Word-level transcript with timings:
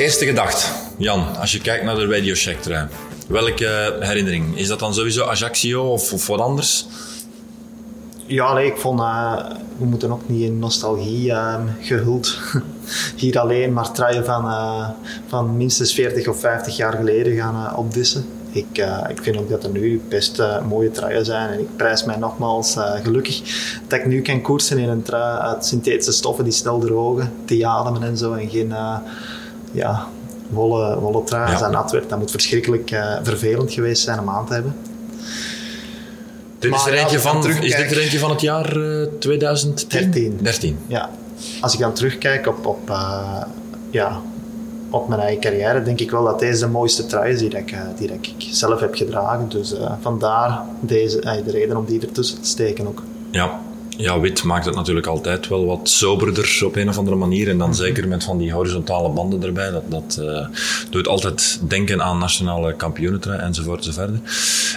Eerste 0.00 0.26
gedachte, 0.26 0.66
Jan, 0.96 1.36
als 1.36 1.52
je 1.52 1.60
kijkt 1.60 1.84
naar 1.84 1.94
de 1.94 2.06
Radio 2.06 2.34
Shack 2.34 2.56
trui. 2.56 2.88
Welke 3.28 3.96
herinnering? 4.00 4.58
Is 4.58 4.68
dat 4.68 4.78
dan 4.78 4.94
sowieso 4.94 5.24
Ajaccio 5.24 5.92
of, 5.92 6.12
of 6.12 6.26
wat 6.26 6.40
anders? 6.40 6.86
Ja, 8.26 8.52
nee, 8.52 8.66
ik 8.66 8.76
vond, 8.76 9.00
uh, 9.00 9.36
we 9.78 9.84
moeten 9.84 10.12
ook 10.12 10.28
niet 10.28 10.42
in 10.42 10.58
nostalgie 10.58 11.26
uh, 11.28 11.54
gehuld. 11.80 12.38
Hier 13.16 13.38
alleen 13.38 13.72
maar 13.72 13.92
truien 13.92 14.24
van, 14.24 14.44
uh, 14.44 14.88
van 15.26 15.56
minstens 15.56 15.94
40 15.94 16.28
of 16.28 16.40
50 16.40 16.76
jaar 16.76 16.92
geleden 16.92 17.36
gaan 17.36 17.76
opdissen. 17.76 18.24
Ik, 18.52 18.78
ik 19.08 19.22
vind 19.22 19.36
ook 19.36 19.50
dat 19.50 19.64
er 19.64 19.70
nu 19.70 20.02
best 20.08 20.42
mooie 20.68 20.90
truien 20.90 21.24
zijn. 21.24 21.50
En 21.50 21.58
ik 21.58 21.76
prijs 21.76 22.04
mij 22.04 22.16
nogmaals 22.16 22.76
gelukkig 23.02 23.42
dat 23.88 23.98
ik 23.98 24.06
nu 24.06 24.22
kan 24.22 24.42
koersen 24.42 24.78
in 24.78 24.88
een 24.88 25.02
trui 25.02 25.38
uit 25.38 25.66
synthetische 25.66 26.12
stoffen 26.12 26.44
die 26.44 26.52
snel 26.52 26.78
drogen, 26.78 27.32
die 27.44 27.66
ademen 27.66 28.02
en 28.02 28.16
zo. 28.16 28.32
En 28.32 28.50
geen 28.50 28.72
ja, 29.70 30.06
wollen, 30.48 30.98
wollen 30.98 31.24
trui 31.24 31.50
als 31.50 31.60
dat 31.60 31.70
nat 31.70 31.90
werd. 31.90 32.08
Dat 32.08 32.18
moet 32.18 32.30
verschrikkelijk 32.30 32.88
vervelend 33.22 33.72
geweest 33.72 34.02
zijn 34.02 34.18
om 34.18 34.30
aan 34.30 34.46
te 34.46 34.52
hebben. 34.52 34.74
Dit 36.60 36.74
is, 36.74 36.86
er 36.86 36.92
eentje 36.92 37.20
van, 37.20 37.46
is 37.46 37.76
dit 37.76 37.90
er 37.90 37.98
eentje 37.98 38.18
van 38.18 38.30
het 38.30 38.40
jaar 38.40 38.76
uh, 38.76 39.06
2013? 39.18 40.38
13. 40.42 40.78
Ja. 40.86 41.10
Als 41.60 41.74
ik 41.74 41.80
dan 41.80 41.92
terugkijk 41.92 42.46
op, 42.46 42.66
op, 42.66 42.90
uh, 42.90 43.42
ja, 43.90 44.20
op 44.90 45.08
mijn 45.08 45.20
eigen 45.20 45.40
carrière, 45.40 45.82
denk 45.82 46.00
ik 46.00 46.10
wel 46.10 46.24
dat 46.24 46.38
deze 46.38 46.60
de 46.60 46.70
mooiste 46.70 47.06
trui 47.06 47.32
is 47.32 47.38
die, 47.38 47.48
ik, 47.48 47.72
eh, 47.72 47.80
die 47.96 48.12
ik 48.12 48.34
zelf 48.38 48.80
heb 48.80 48.94
gedragen. 48.94 49.48
Dus 49.48 49.74
vandaar 50.00 50.62
deze, 50.80 51.20
de 51.44 51.50
reden 51.50 51.76
om 51.76 51.84
die 51.84 52.00
ertussen 52.00 52.40
te 52.40 52.48
steken 52.48 52.86
ook. 52.86 53.02
Ja, 53.30 53.60
ja, 54.00 54.20
wit 54.20 54.42
maakt 54.42 54.64
het 54.64 54.74
natuurlijk 54.74 55.06
altijd 55.06 55.48
wel 55.48 55.66
wat 55.66 55.88
soberder 55.88 56.60
op 56.64 56.76
een 56.76 56.88
of 56.88 56.98
andere 56.98 57.16
manier. 57.16 57.48
En 57.48 57.58
dan 57.58 57.68
mhm. 57.68 57.78
zeker 57.78 58.08
met 58.08 58.24
van 58.24 58.38
die 58.38 58.52
horizontale 58.52 59.08
banden 59.08 59.42
erbij. 59.42 59.70
Dat, 59.70 59.82
dat 59.88 60.18
uh, 60.20 60.46
doet 60.90 61.08
altijd 61.08 61.60
denken 61.68 62.02
aan 62.02 62.18
nationale 62.18 62.74
kampioenentrui 62.76 63.38
enzovoort 63.38 63.84
enzovoort. 63.84 64.22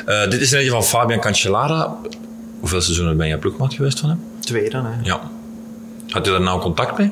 Uh, 0.07 0.29
dit 0.29 0.41
is 0.41 0.51
een 0.51 0.69
van 0.69 0.83
Fabian 0.83 1.19
Cancellara. 1.19 1.95
Hoeveel 2.59 2.81
seizoenen 2.81 3.17
ben 3.17 3.27
je 3.27 3.37
ploegmaat 3.37 3.73
geweest 3.73 3.99
van 3.99 4.09
hem? 4.09 4.19
Twee 4.39 4.69
dan, 4.69 4.85
hè. 4.85 4.91
Ja. 5.03 5.21
Had 6.09 6.25
je 6.25 6.31
daar 6.31 6.41
nou 6.41 6.61
contact 6.61 6.97
mee? 6.97 7.11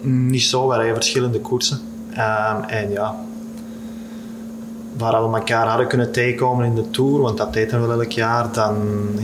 Niet 0.00 0.42
zo, 0.42 0.68
we 0.68 0.74
rijden 0.76 0.94
verschillende 0.94 1.40
koersen. 1.40 1.80
Um, 2.10 2.62
en 2.66 2.90
ja, 2.90 3.16
waar 4.96 5.30
we 5.30 5.36
elkaar 5.36 5.66
hadden 5.66 5.88
kunnen 5.88 6.12
tegenkomen 6.12 6.64
in 6.64 6.74
de 6.74 6.90
Tour, 6.90 7.20
want 7.20 7.36
dat 7.36 7.52
deden 7.52 7.88
we 7.88 7.92
elk 7.92 8.12
jaar, 8.12 8.52
dan 8.52 8.76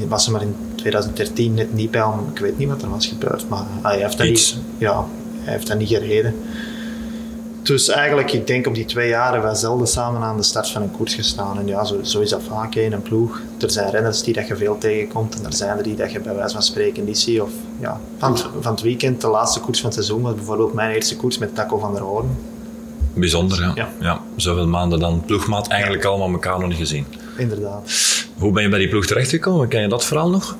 was 0.08 0.24
ze 0.24 0.30
maar 0.30 0.42
in 0.42 0.56
2013 0.74 1.54
net 1.54 1.72
niet 1.72 1.90
bij 1.90 2.00
hem. 2.00 2.28
Ik 2.34 2.38
weet 2.38 2.58
niet 2.58 2.68
wat 2.68 2.82
er 2.82 2.90
was 2.90 3.06
gebeurd, 3.06 3.48
maar 3.48 3.64
hij 3.82 3.98
heeft 3.98 4.18
dat, 4.18 4.26
niet, 4.26 4.56
ja, 4.78 5.04
hij 5.40 5.52
heeft 5.52 5.66
dat 5.66 5.78
niet 5.78 5.88
gereden. 5.88 6.34
Dus 7.62 7.88
eigenlijk, 7.88 8.32
ik 8.32 8.46
denk 8.46 8.66
op 8.66 8.74
die 8.74 8.84
twee 8.84 9.08
jaren 9.08 9.32
hebben 9.32 9.50
we 9.50 9.56
zelden 9.56 9.86
samen 9.86 10.22
aan 10.22 10.36
de 10.36 10.42
start 10.42 10.70
van 10.70 10.82
een 10.82 10.90
koers 10.90 11.14
gestaan. 11.14 11.58
En 11.58 11.66
ja, 11.66 11.84
zo, 11.84 12.02
zo 12.02 12.20
is 12.20 12.30
dat 12.30 12.42
vaak 12.48 12.74
in 12.74 12.92
een 12.92 13.02
ploeg. 13.02 13.40
Er 13.60 13.70
zijn 13.70 13.90
renners 13.90 14.22
die 14.22 14.34
dat 14.34 14.46
je 14.46 14.56
veel 14.56 14.78
tegenkomt 14.78 15.38
en 15.38 15.44
er 15.44 15.52
zijn 15.52 15.76
er 15.76 15.82
die 15.82 15.96
dat 15.96 16.12
je 16.12 16.20
bij 16.20 16.34
wijze 16.34 16.54
van 16.54 16.62
spreken 16.62 17.04
niet 17.04 17.18
ziet. 17.18 17.40
Of, 17.40 17.50
ja, 17.80 18.00
van, 18.18 18.38
van 18.38 18.72
het 18.72 18.80
weekend, 18.80 19.20
de 19.20 19.28
laatste 19.28 19.60
koers 19.60 19.80
van 19.80 19.90
het 19.90 19.94
seizoen, 19.94 20.22
was 20.22 20.34
bijvoorbeeld 20.34 20.72
mijn 20.72 20.94
eerste 20.94 21.16
koers 21.16 21.38
met 21.38 21.54
Taco 21.54 21.78
van 21.78 21.92
der 21.92 22.02
Hoorn. 22.02 22.36
Bijzonder, 23.14 23.60
ja. 23.60 23.72
ja. 23.74 23.88
ja. 24.00 24.20
Zoveel 24.36 24.66
maanden 24.66 25.00
dan 25.00 25.22
ploegmaat, 25.26 25.68
eigenlijk 25.68 26.04
allemaal 26.04 26.28
elkaar 26.28 26.58
nog 26.58 26.68
niet 26.68 26.78
gezien. 26.78 27.06
Inderdaad. 27.36 27.92
Hoe 28.38 28.52
ben 28.52 28.62
je 28.62 28.68
bij 28.68 28.78
die 28.78 28.88
ploeg 28.88 29.06
terechtgekomen? 29.06 29.68
Ken 29.68 29.80
je 29.80 29.88
dat 29.88 30.04
verhaal 30.04 30.30
nog? 30.30 30.56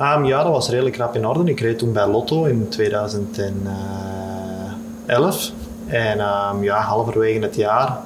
Um, 0.00 0.24
ja, 0.24 0.42
dat 0.42 0.52
was 0.52 0.68
redelijk 0.68 0.96
rap 0.96 1.14
in 1.14 1.26
orde. 1.26 1.50
Ik 1.50 1.60
reed 1.60 1.78
toen 1.78 1.92
bij 1.92 2.06
Lotto 2.06 2.44
in 2.44 2.68
2011. 2.68 5.52
En 5.86 6.20
um, 6.20 6.62
ja, 6.62 6.80
halverwege 6.80 7.40
het 7.40 7.56
jaar 7.56 7.98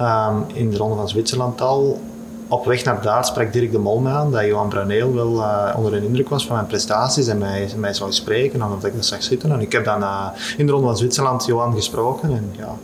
um, 0.00 0.44
in 0.52 0.70
de 0.70 0.76
Ronde 0.76 0.96
van 0.96 1.08
Zwitserland 1.08 1.60
al. 1.60 2.00
Op 2.48 2.64
weg 2.64 2.84
naar 2.84 3.02
daar 3.02 3.24
sprak 3.24 3.52
Dirk 3.52 3.72
de 3.72 3.78
Mol 3.78 3.98
mij 3.98 4.12
aan 4.12 4.32
dat 4.32 4.44
Johan 4.44 4.68
Bruneel 4.68 5.14
wel 5.14 5.34
uh, 5.34 5.74
onder 5.76 5.90
de 5.90 6.06
indruk 6.06 6.28
was 6.28 6.46
van 6.46 6.54
mijn 6.54 6.66
prestaties 6.66 7.26
en 7.26 7.38
mij, 7.38 7.68
mij 7.76 7.94
zou 7.94 8.12
spreken 8.12 8.62
omdat 8.62 8.84
ik 8.84 8.94
dat 8.94 9.06
zag 9.06 9.22
zitten. 9.22 9.52
En 9.52 9.60
ik 9.60 9.72
heb 9.72 9.84
dan 9.84 10.00
uh, 10.00 10.26
in 10.56 10.66
de 10.66 10.72
Ronde 10.72 10.86
van 10.86 10.96
Zwitserland 10.96 11.44
Johan 11.44 11.74
gesproken 11.74 12.30
en 12.30 12.54
ja, 12.58 12.74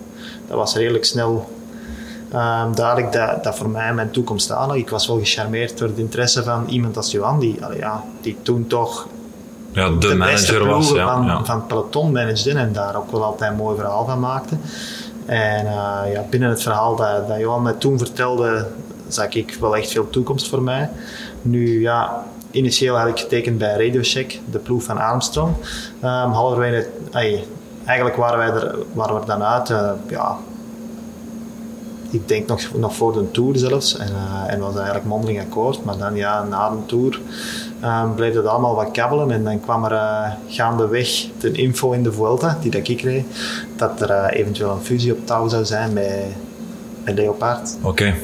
dat 0.46 0.56
was 0.56 0.74
redelijk 0.74 1.04
snel 1.04 1.48
Um, 2.34 2.74
duidelijk 2.74 3.12
dat, 3.12 3.44
dat 3.44 3.56
voor 3.56 3.68
mij 3.68 3.94
mijn 3.94 4.10
toekomst 4.10 4.50
aanlag. 4.52 4.76
Ik 4.76 4.90
was 4.90 5.06
wel 5.06 5.18
gecharmeerd 5.18 5.78
door 5.78 5.88
het 5.88 5.98
interesse 5.98 6.42
van 6.42 6.66
iemand 6.68 6.96
als 6.96 7.10
Johan, 7.10 7.38
die, 7.38 7.64
allee, 7.64 7.78
ja, 7.78 8.04
die 8.20 8.36
toen 8.42 8.66
toch 8.66 9.06
ja, 9.72 9.88
de, 9.88 9.98
de 9.98 10.14
manager 10.14 10.66
was. 10.66 10.90
Ja, 10.90 11.14
van, 11.14 11.24
ja. 11.24 11.44
van 11.44 11.56
het 11.56 11.66
peloton 11.66 12.16
en 12.16 12.72
daar 12.72 12.96
ook 12.96 13.10
wel 13.10 13.24
altijd 13.24 13.50
een 13.50 13.56
mooi 13.56 13.76
verhaal 13.76 14.04
van 14.04 14.20
maakte. 14.20 14.56
En 15.26 15.64
uh, 15.64 16.12
ja, 16.12 16.24
binnen 16.30 16.48
het 16.48 16.62
verhaal 16.62 16.96
dat, 16.96 17.28
dat 17.28 17.38
Johan 17.38 17.62
mij 17.62 17.72
toen 17.72 17.98
vertelde, 17.98 18.66
zag 19.14 19.28
ik 19.28 19.56
wel 19.60 19.76
echt 19.76 19.90
veel 19.90 20.10
toekomst 20.10 20.48
voor 20.48 20.62
mij. 20.62 20.90
Nu, 21.42 21.80
ja, 21.80 22.24
initieel 22.50 22.96
had 22.96 23.08
ik 23.08 23.18
getekend 23.18 23.58
bij 23.58 23.86
Radio 23.86 24.02
Shack, 24.02 24.38
de 24.50 24.58
ploeg 24.58 24.82
van 24.82 24.98
Armstrong. 24.98 25.54
Um, 26.02 26.32
halverwege, 26.32 26.86
eigenlijk 27.84 28.16
waren 28.16 28.38
wij 28.38 28.48
er, 28.48 28.76
waren 28.92 29.20
we 29.20 29.26
dan 29.26 29.42
uit. 29.42 29.70
Uh, 29.70 29.90
ja, 30.08 30.36
ik 32.10 32.28
denk 32.28 32.46
nog, 32.46 32.60
nog 32.76 32.94
voor 32.94 33.12
de 33.12 33.30
Tour 33.30 33.58
zelfs. 33.58 33.96
En, 33.96 34.08
uh, 34.08 34.52
en 34.52 34.60
was 34.60 34.74
eigenlijk 34.74 35.04
mondeling 35.04 35.40
akkoord. 35.40 35.84
Maar 35.84 35.96
dan 35.96 36.14
ja, 36.14 36.42
na 36.42 36.70
de 36.70 36.86
Tour 36.86 37.20
um, 37.84 38.14
bleef 38.14 38.34
het 38.34 38.46
allemaal 38.46 38.74
wat 38.74 38.90
kabbelen. 38.90 39.30
En 39.30 39.44
dan 39.44 39.60
kwam 39.60 39.84
er 39.84 39.92
uh, 39.92 40.32
gaandeweg 40.48 41.26
de 41.38 41.52
info 41.52 41.92
in 41.92 42.02
de 42.02 42.12
Vuelta, 42.12 42.58
die 42.60 42.70
dat 42.70 42.88
ik 42.88 42.96
kreeg, 42.96 43.24
dat 43.76 44.00
er 44.00 44.32
eventueel 44.32 44.70
een 44.70 44.80
fusie 44.80 45.12
op 45.12 45.26
touw 45.26 45.48
zou 45.48 45.64
zijn 45.64 45.92
met, 45.92 46.24
met 47.04 47.14
Leopard. 47.14 47.76
Oké. 47.82 48.14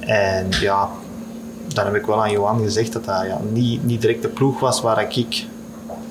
En 0.00 0.46
ja, 0.60 0.88
dan 1.68 1.84
heb 1.84 1.94
ik 1.94 2.06
wel 2.06 2.22
aan 2.22 2.30
Johan 2.30 2.62
gezegd 2.62 2.92
dat 2.92 3.04
dat 3.04 3.24
ja, 3.26 3.38
niet, 3.52 3.84
niet 3.84 4.00
direct 4.00 4.22
de 4.22 4.28
ploeg 4.28 4.60
was 4.60 4.80
waar 4.80 5.00
ik 5.10 5.46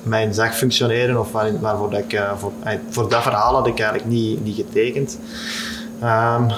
mijn 0.02 0.34
zag 0.34 0.56
functioneren 0.56 1.20
of 1.20 1.32
waar, 1.32 1.60
waarvoor 1.60 1.90
dat 1.90 2.00
ik, 2.00 2.22
voor, 2.36 2.52
voor 2.88 3.08
dat 3.08 3.22
verhaal 3.22 3.54
had 3.54 3.66
ik 3.66 3.78
eigenlijk 3.78 4.10
niet, 4.10 4.44
niet 4.44 4.56
getekend. 4.56 5.18
Um, 6.02 6.50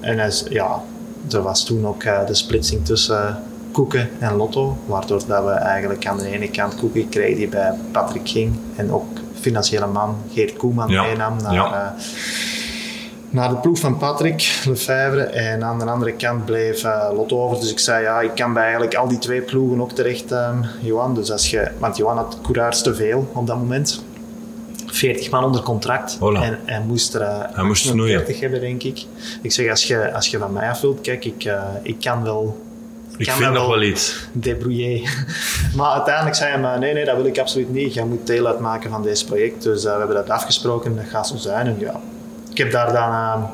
en 0.00 0.32
ja, 0.48 0.82
er 1.30 1.42
was 1.42 1.64
toen 1.64 1.86
ook 1.86 2.02
uh, 2.02 2.26
de 2.26 2.34
splitsing 2.34 2.84
tussen 2.84 3.42
Koeken 3.72 4.08
en 4.18 4.34
Lotto, 4.34 4.76
waardoor 4.86 5.22
dat 5.26 5.44
we 5.44 5.50
eigenlijk 5.50 6.06
aan 6.06 6.18
de 6.18 6.26
ene 6.26 6.50
kant 6.50 6.76
Koeken 6.76 7.08
kregen 7.08 7.36
die 7.36 7.48
bij 7.48 7.74
Patrick 7.92 8.28
ging 8.28 8.56
en 8.76 8.92
ook 8.92 9.06
financiële 9.40 9.86
man 9.86 10.16
Geert 10.32 10.56
Koeman 10.56 10.88
ja. 10.88 11.02
meenam 11.02 11.36
naar, 11.42 11.54
ja. 11.54 11.94
Naar 13.30 13.48
de 13.48 13.56
ploeg 13.56 13.78
van 13.78 13.98
Patrick 13.98 14.62
Lefevre. 14.64 15.22
En 15.22 15.64
aan 15.64 15.78
de 15.78 15.84
andere 15.84 16.12
kant 16.12 16.44
bleef 16.44 16.84
uh, 16.84 17.08
Lotto 17.14 17.42
over. 17.42 17.60
Dus 17.60 17.70
ik 17.70 17.78
zei, 17.78 18.02
ja, 18.02 18.20
ik 18.20 18.34
kan 18.34 18.52
bij 18.52 18.62
eigenlijk 18.62 18.94
al 18.94 19.08
die 19.08 19.18
twee 19.18 19.40
ploegen 19.40 19.80
ook 19.80 19.92
terecht, 19.92 20.30
um, 20.30 20.64
Johan. 20.80 21.14
Dus 21.14 21.30
als 21.30 21.50
je, 21.50 21.70
want 21.78 21.96
Johan 21.96 22.16
had 22.16 22.38
coureurs 22.42 22.82
te 22.82 22.94
veel 22.94 23.30
op 23.32 23.46
dat 23.46 23.56
moment. 23.56 24.04
40 24.86 25.30
man 25.30 25.44
onder 25.44 25.62
contract. 25.62 26.18
En 26.20 26.58
hij 26.64 26.80
moest 26.86 27.14
er 27.14 27.20
uh, 27.20 27.38
hij 27.52 27.64
moest 27.64 27.90
40 27.90 28.40
hebben, 28.40 28.60
denk 28.60 28.82
ik. 28.82 29.04
Ik 29.42 29.52
zeg, 29.52 29.70
als 29.70 29.84
je, 29.84 30.12
als 30.12 30.28
je 30.28 30.38
van 30.38 30.52
mij 30.52 30.68
afvult, 30.68 31.00
kijk, 31.00 31.24
ik, 31.24 31.44
uh, 31.44 31.62
ik 31.82 31.96
kan 32.00 32.22
wel... 32.22 32.60
Ik, 33.16 33.26
ik 33.26 33.32
vind 33.32 33.52
nog 33.52 33.66
wel 33.66 33.82
iets. 33.82 34.28
Debrouiller. 34.32 35.26
maar 35.76 35.90
uiteindelijk 35.92 36.36
zei 36.36 36.62
hij, 36.62 36.78
nee, 36.78 36.94
nee, 36.94 37.04
dat 37.04 37.16
wil 37.16 37.24
ik 37.24 37.38
absoluut 37.38 37.72
niet. 37.72 37.94
Je 37.94 38.04
moet 38.04 38.26
deel 38.26 38.46
uitmaken 38.46 38.90
van 38.90 39.02
deze 39.02 39.24
project. 39.24 39.62
Dus 39.62 39.82
we 39.82 39.90
hebben 39.90 40.16
dat 40.16 40.30
afgesproken 40.30 40.90
en 40.90 40.96
dat 40.96 41.06
gaat 41.10 41.28
zo 41.28 41.36
zijn. 41.36 41.66
En 41.66 41.76
ja, 41.78 42.00
heb 42.62 42.72
daar 42.72 42.92
dan 42.92 43.48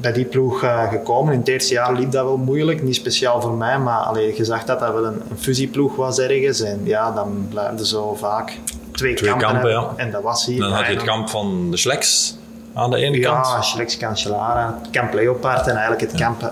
bij 0.00 0.12
die 0.12 0.24
ploeg 0.24 0.62
uh, 0.62 0.90
gekomen. 0.90 1.32
In 1.32 1.38
het 1.38 1.48
eerste 1.48 1.74
jaar 1.74 1.92
liep 1.92 2.10
dat 2.10 2.24
wel 2.24 2.36
moeilijk, 2.36 2.82
niet 2.82 2.94
speciaal 2.94 3.40
voor 3.40 3.54
mij, 3.54 3.78
maar 3.78 3.98
allee, 3.98 4.36
je 4.36 4.44
zag 4.44 4.64
dat 4.64 4.80
dat 4.80 4.92
wel 4.92 5.04
een, 5.04 5.22
een 5.30 5.38
fusieploeg 5.38 5.96
was 5.96 6.18
ergens. 6.18 6.60
En 6.60 6.80
ja, 6.84 7.12
dan 7.12 7.46
blijfde 7.50 7.86
zo 7.86 8.14
vaak 8.14 8.58
twee, 8.90 9.14
twee 9.14 9.30
kampen, 9.30 9.48
kampen 9.48 9.70
ja. 9.70 9.92
En 9.96 10.10
dat 10.10 10.22
was 10.22 10.46
hier. 10.46 10.60
Dan 10.60 10.72
had 10.72 10.86
je 10.86 10.92
het 10.92 11.02
kamp 11.02 11.28
van 11.28 11.70
de 11.70 11.76
Sleks 11.76 12.38
aan 12.74 12.90
de 12.90 12.96
ene 12.96 13.18
ja, 13.18 13.32
kant. 13.32 13.46
Ja, 13.46 13.62
Sleks 13.62 13.96
Cancellara, 13.96 14.78
het 14.82 14.90
kamp 14.90 15.12
Leopard 15.12 15.66
en 15.66 15.76
eigenlijk 15.76 16.00
het 16.00 16.20
kamp 16.20 16.42
uh, 16.42 16.48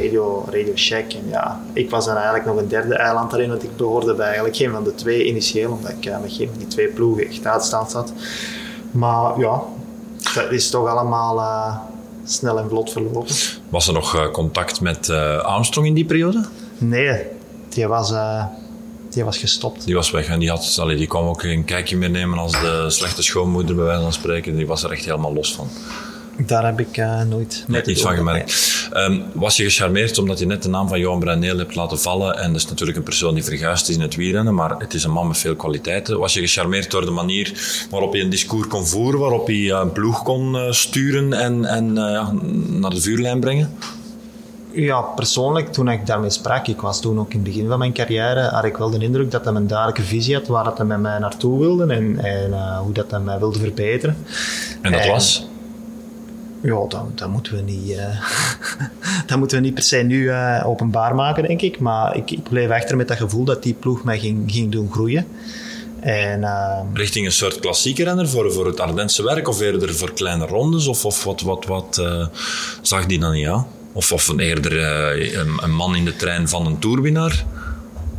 Radio, 0.00 0.44
Radio 0.50 0.76
Shack. 0.76 1.12
En 1.12 1.28
ja, 1.28 1.60
ik 1.72 1.90
was 1.90 2.04
dan 2.04 2.14
eigenlijk 2.14 2.46
nog 2.46 2.56
een 2.56 2.68
derde 2.68 2.94
eiland 2.94 3.32
erin, 3.32 3.48
want 3.48 3.62
ik 3.62 3.76
behoorde 3.76 4.14
bij 4.14 4.24
eigenlijk 4.24 4.56
geen 4.56 4.70
van 4.70 4.84
de 4.84 4.94
twee 4.94 5.24
initieel, 5.24 5.70
omdat 5.70 5.90
ik 5.90 6.06
uh, 6.06 6.18
met 6.20 6.32
geen 6.32 6.48
van 6.48 6.58
die 6.58 6.66
twee 6.66 6.88
ploegen 6.88 7.26
echt 7.26 7.46
uitstaand 7.46 7.90
zat. 7.90 8.12
Maar 8.90 9.38
ja, 9.38 9.62
dat 10.34 10.52
is 10.52 10.70
toch 10.70 10.88
allemaal 10.88 11.38
uh, 11.38 11.78
snel 12.24 12.58
en 12.58 12.68
vlot 12.68 12.92
verlopen. 12.92 13.34
Was 13.68 13.86
er 13.86 13.92
nog 13.92 14.30
contact 14.30 14.80
met 14.80 15.10
Armstrong 15.42 15.86
in 15.86 15.94
die 15.94 16.04
periode? 16.04 16.44
Nee, 16.78 17.22
die 17.68 17.86
was 17.86 18.12
die 19.10 19.24
was 19.24 19.38
gestopt. 19.38 19.84
Die 19.84 19.94
was 19.94 20.10
weg 20.10 20.26
en 20.26 20.38
die, 20.38 20.48
had, 20.48 20.76
allee, 20.80 20.96
die 20.96 21.06
kwam 21.06 21.26
ook 21.28 21.42
een 21.42 21.64
kijkje 21.64 21.96
meer 21.96 22.10
nemen 22.10 22.38
als 22.38 22.52
de 22.52 22.84
slechte 22.88 23.22
schoonmoeder, 23.22 23.74
bij 23.74 23.84
wijze 23.84 24.02
van 24.02 24.12
spreken. 24.12 24.56
Die 24.56 24.66
was 24.66 24.82
er 24.82 24.90
echt 24.90 25.04
helemaal 25.04 25.34
los 25.34 25.54
van. 25.54 25.68
Daar 26.46 26.64
heb 26.64 26.80
ik 26.80 26.96
uh, 26.96 27.22
nooit 27.22 27.64
nee, 27.66 27.82
iets 27.82 28.02
van 28.02 28.16
gemerkt. 28.16 28.88
Um, 28.96 29.24
was 29.32 29.56
je 29.56 29.64
gecharmeerd 29.64 30.18
omdat 30.18 30.38
je 30.38 30.46
net 30.46 30.62
de 30.62 30.68
naam 30.68 30.88
van 30.88 30.98
Johan 30.98 31.20
Bruineel 31.20 31.58
hebt 31.58 31.74
laten 31.74 32.00
vallen? 32.00 32.38
En 32.38 32.52
dat 32.52 32.60
is 32.60 32.68
natuurlijk 32.68 32.98
een 32.98 33.04
persoon 33.04 33.34
die 33.34 33.44
verguisd 33.44 33.88
is 33.88 33.94
in 33.94 34.00
het 34.00 34.14
wielrennen, 34.14 34.54
maar 34.54 34.74
het 34.78 34.94
is 34.94 35.04
een 35.04 35.10
man 35.10 35.28
met 35.28 35.38
veel 35.38 35.56
kwaliteiten. 35.56 36.18
Was 36.18 36.34
je 36.34 36.40
gecharmeerd 36.40 36.90
door 36.90 37.04
de 37.04 37.10
manier 37.10 37.52
waarop 37.90 38.12
hij 38.12 38.20
een 38.20 38.30
discours 38.30 38.66
kon 38.66 38.86
voeren, 38.86 39.20
waarop 39.20 39.46
hij 39.46 39.56
uh, 39.56 39.78
een 39.82 39.92
ploeg 39.92 40.22
kon 40.22 40.54
uh, 40.54 40.70
sturen 40.70 41.32
en, 41.32 41.64
en 41.64 41.92
naar 42.80 42.90
de 42.90 43.00
vuurlijn 43.00 43.40
brengen? 43.40 43.70
Ja, 44.72 45.00
persoonlijk, 45.00 45.72
toen 45.72 45.88
ik 45.88 46.06
daarmee 46.06 46.30
sprak, 46.30 46.66
ik 46.66 46.80
was 46.80 47.00
toen 47.00 47.18
ook 47.18 47.30
in 47.30 47.40
het 47.40 47.48
begin 47.48 47.68
van 47.68 47.78
mijn 47.78 47.92
carrière, 47.92 48.40
had 48.40 48.64
ik 48.64 48.76
wel 48.76 48.90
de 48.90 48.98
indruk 48.98 49.30
dat 49.30 49.44
hij 49.44 49.54
een 49.54 49.66
duidelijke 49.66 50.02
visie 50.02 50.34
had 50.34 50.46
waar 50.46 50.64
dat 50.64 50.78
hij 50.78 50.86
met 50.86 51.00
mij 51.00 51.18
naartoe 51.18 51.58
wilde 51.58 51.92
en, 51.92 52.18
en 52.18 52.50
uh, 52.50 52.78
hoe 52.78 52.92
dat 52.92 53.10
hij 53.10 53.20
mij 53.20 53.38
wilde 53.38 53.58
verbeteren. 53.58 54.16
En 54.82 54.92
dat 54.92 55.00
en, 55.00 55.08
was? 55.08 55.49
Ja, 56.60 56.86
dat, 56.88 57.18
dat, 57.18 57.28
moeten 57.28 57.54
we 57.54 57.60
niet, 57.60 57.90
uh, 57.96 58.20
dat 59.26 59.38
moeten 59.38 59.58
we 59.58 59.64
niet 59.64 59.74
per 59.74 59.82
se 59.82 59.96
nu 59.96 60.22
uh, 60.22 60.62
openbaar 60.66 61.14
maken, 61.14 61.42
denk 61.42 61.60
ik. 61.60 61.78
Maar 61.78 62.16
ik, 62.16 62.30
ik 62.30 62.42
bleef 62.42 62.70
achter 62.70 62.96
met 62.96 63.08
dat 63.08 63.16
gevoel 63.16 63.44
dat 63.44 63.62
die 63.62 63.74
ploeg 63.74 64.04
mij 64.04 64.18
ging, 64.18 64.52
ging 64.52 64.72
doen 64.72 64.92
groeien. 64.92 65.26
En, 66.00 66.40
uh, 66.40 66.80
Richting 66.94 67.26
een 67.26 67.32
soort 67.32 67.60
klassieke 67.60 68.04
renner 68.04 68.28
voor, 68.28 68.52
voor 68.52 68.66
het 68.66 68.80
Ardense 68.80 69.22
werk 69.22 69.48
of 69.48 69.60
eerder 69.60 69.94
voor 69.94 70.12
kleine 70.12 70.46
rondes? 70.46 70.86
Of, 70.86 71.04
of 71.04 71.24
wat, 71.24 71.42
wat, 71.42 71.66
wat 71.66 72.02
zag 72.82 73.06
die 73.06 73.18
dan 73.18 73.32
niet 73.32 73.46
aan? 73.46 73.66
Of, 73.92 74.12
of 74.12 74.38
eerder 74.38 74.72
uh, 74.72 75.34
een, 75.34 75.58
een, 75.62 75.74
man 75.74 75.96
in 75.96 76.04
de 76.04 76.16
trein 76.16 76.48
van 76.48 76.66
een 76.66 76.78
toerwinnaar? 76.78 77.44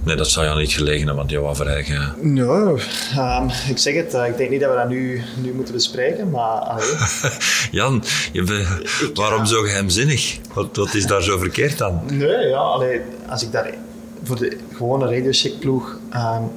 Nee, 0.03 0.15
dat 0.15 0.27
zou 0.27 0.47
je 0.47 0.55
niet 0.55 0.73
gelegen 0.73 1.07
hebben, 1.07 1.27
want 1.33 1.57
Verheijen... 1.57 2.13
Nee, 2.21 2.43
um, 2.43 3.49
ik 3.69 3.77
zeg 3.77 3.95
het, 3.95 4.13
uh, 4.13 4.27
ik 4.27 4.37
denk 4.37 4.49
niet 4.49 4.59
dat 4.59 4.69
we 4.69 4.75
dat 4.75 4.89
nu, 4.89 5.21
nu 5.43 5.53
moeten 5.53 5.73
bespreken, 5.73 6.29
maar... 6.29 6.83
Jan, 7.71 8.03
je 8.31 8.41
ik, 8.41 9.15
waarom 9.15 9.45
zo 9.45 9.61
geheimzinnig? 9.61 10.39
Wat, 10.53 10.75
wat 10.75 10.93
is 10.93 11.05
daar 11.05 11.21
zo 11.21 11.37
verkeerd 11.37 11.81
aan? 11.81 12.01
Nee, 12.11 12.47
ja, 12.47 12.57
allee, 12.57 13.01
als 13.29 13.43
ik 13.43 13.51
daar 13.51 13.73
voor 14.23 14.39
de 14.39 14.57
gewone 14.73 15.05
radiocheck 15.05 15.59
ploeg... 15.59 15.99
Um, 16.13 16.51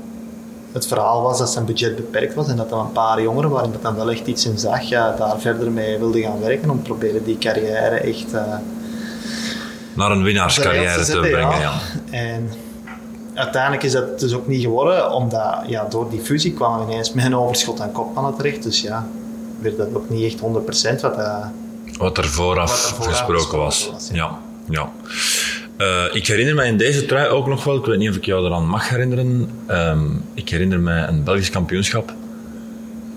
het 0.73 0.87
verhaal 0.87 1.23
was 1.23 1.39
dat 1.39 1.51
zijn 1.51 1.65
budget 1.65 1.97
beperkt 1.97 2.35
was 2.35 2.49
en 2.49 2.57
dat 2.57 2.71
er 2.71 2.79
een 2.79 2.93
paar 2.93 3.23
jongeren 3.23 3.51
waarin 3.51 3.73
dat 3.73 3.83
dan 3.83 3.95
wel 3.95 4.11
echt 4.11 4.27
iets 4.27 4.47
in 4.47 4.59
zag, 4.59 4.83
ja, 4.83 5.15
daar 5.19 5.41
verder 5.41 5.71
mee 5.71 5.99
wilde 5.99 6.23
gaan 6.23 6.41
werken 6.41 6.71
om 6.71 6.77
te 6.77 6.83
proberen 6.83 7.25
die 7.25 7.39
carrière 7.39 7.97
echt... 7.97 8.33
Uh, 8.35 8.55
naar 9.95 10.11
een 10.11 10.23
winnaarscarrière 10.23 11.05
te, 11.05 11.13
te 11.13 11.19
brengen. 11.19 11.61
Ja. 11.61 11.73
En 12.11 12.51
uiteindelijk 13.35 13.83
is 13.83 13.93
dat 13.93 14.21
dus 14.21 14.35
ook 14.35 14.47
niet 14.47 14.63
geworden, 14.63 15.13
omdat 15.13 15.63
ja, 15.67 15.85
door 15.85 16.11
die 16.11 16.21
fusie 16.21 16.53
kwamen 16.53 16.87
we 16.87 16.93
ineens 16.93 17.13
met 17.13 17.25
een 17.25 17.37
overschot 17.37 17.81
aan 17.81 17.93
kopmannen 17.93 18.37
terecht. 18.37 18.63
Dus 18.63 18.81
ja, 18.81 19.07
werd 19.61 19.77
dat 19.77 19.95
ook 19.95 20.11
niet 20.11 20.33
echt 20.33 20.41
100% 20.41 21.01
wat, 21.01 21.19
uh, 21.19 21.47
wat 21.99 22.19
er 22.19 22.25
vooraf, 22.25 22.71
wat 22.71 22.91
er 22.91 22.97
vooraf 22.97 23.19
gesproken 23.19 23.59
was. 23.59 23.91
was 23.93 24.11
ja. 24.13 24.39
ja. 24.69 24.91
Uh, 25.79 26.05
ik 26.13 26.27
herinner 26.27 26.55
me 26.55 26.65
in 26.65 26.77
deze 26.77 27.07
trui 27.07 27.29
ook 27.29 27.47
nog 27.47 27.65
wel, 27.65 27.77
ik 27.77 27.85
weet 27.85 27.99
niet 27.99 28.11
of 28.11 28.17
ik 28.17 28.25
jou 28.25 28.47
eraan 28.47 28.67
mag 28.67 28.89
herinneren, 28.89 29.51
um, 29.69 30.25
ik 30.35 30.49
herinner 30.49 30.81
me 30.81 30.93
een 30.93 31.25
Belgisch 31.25 31.51
kampioenschap 31.51 32.15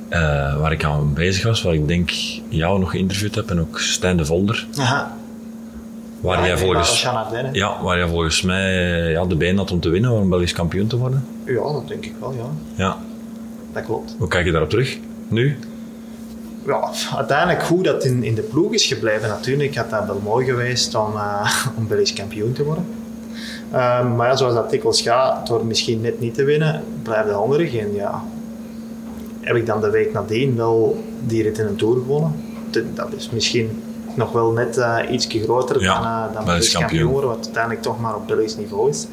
uh, 0.09 0.59
waar 0.59 0.71
ik 0.71 0.83
aan 0.83 1.13
bezig 1.13 1.43
was, 1.43 1.61
waar 1.61 1.73
ik 1.73 1.87
denk 1.87 2.09
jou 2.49 2.79
nog 2.79 2.91
geïnterviewd 2.91 3.35
heb 3.35 3.49
en 3.49 3.59
ook 3.59 3.79
Stijn 3.79 4.17
de 4.17 4.25
Volder. 4.25 4.67
Aha. 4.77 5.17
Waar, 6.19 6.39
ja, 6.39 6.45
jij 6.45 6.57
volgens, 6.57 7.01
ja, 7.51 7.83
waar 7.83 7.97
jij 7.97 8.07
volgens 8.07 8.41
mij 8.41 8.73
ja, 9.11 9.25
de 9.25 9.35
been 9.35 9.57
had 9.57 9.71
om 9.71 9.79
te 9.79 9.89
winnen, 9.89 10.11
om 10.11 10.29
Belgisch 10.29 10.53
kampioen 10.53 10.87
te 10.87 10.97
worden. 10.97 11.27
Ja, 11.45 11.71
dat 11.71 11.87
denk 11.87 12.05
ik 12.05 12.13
wel, 12.19 12.33
ja. 12.33 12.49
Ja. 12.75 12.97
Dat 13.73 13.85
klopt. 13.85 14.15
Hoe 14.17 14.27
kijk 14.27 14.45
je 14.45 14.51
daarop 14.51 14.69
terug, 14.69 14.97
nu? 15.27 15.57
Ja, 16.65 16.89
uiteindelijk 17.15 17.63
goed 17.63 17.83
dat 17.83 18.03
in, 18.03 18.23
in 18.23 18.35
de 18.35 18.41
ploeg 18.41 18.73
is 18.73 18.85
gebleven 18.85 19.29
natuurlijk. 19.29 19.75
had 19.75 19.89
dat 19.89 20.05
wel 20.05 20.21
mooi 20.23 20.45
geweest 20.45 20.95
om, 20.95 21.13
uh, 21.13 21.55
om 21.77 21.87
Belgisch 21.87 22.13
kampioen 22.13 22.53
te 22.53 22.63
worden. 22.63 22.85
Um, 23.73 24.15
maar 24.15 24.27
ja, 24.27 24.35
zoals 24.35 24.53
dat 24.53 24.69
dikwijls 24.69 25.01
gaat, 25.01 25.47
door 25.47 25.65
misschien 25.65 26.01
net 26.01 26.19
niet 26.19 26.33
te 26.33 26.43
winnen, 26.43 26.83
blijf 27.03 27.25
je 27.25 27.31
hongerig. 27.31 27.75
En 27.75 27.93
ja, 27.93 28.23
heb 29.41 29.55
ik 29.55 29.65
dan 29.65 29.81
de 29.81 29.89
week 29.89 30.13
nadien 30.13 30.55
wel 30.55 31.03
die 31.25 31.43
rit 31.43 31.57
in 31.57 31.65
een 31.65 31.75
Tour 31.75 31.95
gewonnen. 31.95 32.31
Dat 32.93 33.13
is 33.17 33.29
misschien 33.29 33.81
nog 34.17 34.31
wel 34.31 34.51
net 34.51 34.77
uh, 34.77 34.97
iets 35.09 35.27
groter 35.29 35.81
ja, 35.81 35.93
dan, 35.93 36.29
uh, 36.29 36.33
dan 36.33 36.45
Belgisch 36.45 36.71
kampioen, 36.71 37.11
worden, 37.11 37.29
wat 37.29 37.43
uiteindelijk 37.43 37.83
toch 37.83 37.99
maar 37.99 38.15
op 38.15 38.27
Belgisch 38.27 38.55
niveau 38.55 38.89
is. 38.89 39.07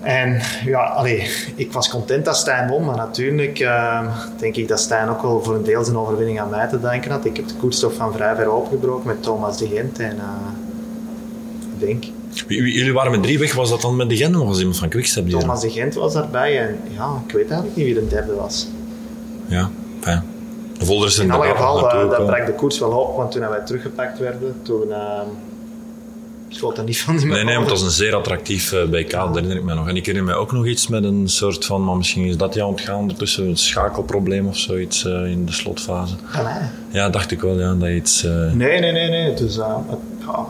En 0.00 0.40
ja, 0.64 0.78
allee, 0.78 1.30
ik 1.54 1.72
was 1.72 1.88
content 1.88 2.24
dat 2.24 2.36
Stijn 2.36 2.68
won, 2.68 2.84
maar 2.84 2.96
natuurlijk 2.96 3.60
uh, 3.60 4.16
denk 4.38 4.56
ik 4.56 4.68
dat 4.68 4.80
Stijn 4.80 5.08
ook 5.08 5.22
wel 5.22 5.42
voor 5.42 5.54
een 5.54 5.64
deel 5.64 5.84
zijn 5.84 5.96
overwinning 5.96 6.40
aan 6.40 6.50
mij 6.50 6.68
te 6.68 6.80
danken 6.80 7.10
had. 7.10 7.24
Ik 7.24 7.36
heb 7.36 7.48
de 7.48 7.54
koerstof 7.54 7.94
van 7.94 8.12
vrij 8.12 8.34
ver 8.34 8.52
opgebroken 8.52 9.06
met 9.06 9.22
Thomas 9.22 9.58
de 9.58 9.66
Gent 9.66 9.98
en 9.98 10.16
ik 11.74 11.86
denk... 11.86 12.04
Jullie 12.48 12.92
waren 12.92 13.10
met 13.10 13.22
drie 13.22 13.38
weg, 13.38 13.54
was 13.54 13.70
dat 13.70 13.80
dan 13.80 13.96
met 13.96 14.08
de 14.08 14.16
Gent 14.16 14.36
of 14.36 14.46
was 14.46 14.58
iemand 14.58 14.78
van 14.78 14.88
Quickstep? 14.88 15.28
Thomas 15.28 15.60
de 15.60 15.70
Gent 15.70 15.94
was 15.94 16.12
daarbij 16.12 16.60
en 16.60 16.78
ja, 16.88 17.22
ik 17.26 17.32
weet 17.32 17.48
eigenlijk 17.48 17.76
niet 17.76 17.86
wie 17.86 17.94
de 17.94 18.06
derde 18.06 18.34
was. 18.34 18.68
Ja, 19.46 19.70
in 21.18 21.30
alle 21.30 21.46
geval, 21.46 21.80
dat, 21.80 22.10
dat 22.10 22.26
brak 22.26 22.46
de 22.46 22.52
koers 22.52 22.78
wel 22.78 22.90
op, 22.90 23.16
want 23.16 23.32
toen 23.32 23.48
wij 23.48 23.60
teruggepakt 23.60 24.18
werden, 24.18 24.54
toen 24.62 24.88
uh, 24.88 25.20
schoot 26.48 26.76
dat 26.76 26.86
niet 26.86 27.00
van 27.00 27.16
die 27.16 27.26
Nee, 27.26 27.44
nee, 27.44 27.58
het 27.58 27.70
was 27.70 27.82
een 27.82 27.90
zeer 27.90 28.14
attractief 28.14 28.72
uh, 28.72 28.84
BK, 28.84 29.10
dat 29.10 29.34
herinner 29.34 29.56
ik 29.56 29.62
me 29.62 29.74
nog. 29.74 29.88
En 29.88 29.96
ik 29.96 30.06
herinner 30.06 30.34
me 30.34 30.40
ook 30.40 30.52
nog 30.52 30.66
iets 30.66 30.88
met 30.88 31.04
een 31.04 31.28
soort 31.28 31.64
van, 31.64 31.84
maar 31.84 31.96
misschien 31.96 32.24
is 32.24 32.36
dat 32.36 32.54
jou 32.54 32.68
ontgaan, 32.68 33.14
tussen 33.14 33.48
een 33.48 33.56
schakelprobleem 33.56 34.46
of 34.46 34.56
zoiets 34.56 35.04
uh, 35.04 35.30
in 35.30 35.46
de 35.46 35.52
slotfase. 35.52 36.14
Ja, 36.32 36.42
nee. 36.42 36.68
Ja, 36.90 37.10
dacht 37.10 37.30
ik 37.30 37.40
wel, 37.40 37.58
ja, 37.58 37.74
dat 37.74 37.88
iets... 37.88 38.22
Nee, 38.22 38.80
nee, 38.80 38.92
nee, 38.92 39.08
nee. 39.08 39.34
Dus, 39.34 39.56
ja, 39.56 39.84